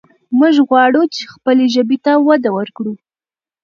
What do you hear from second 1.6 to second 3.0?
ژبې ته وده ورکړو.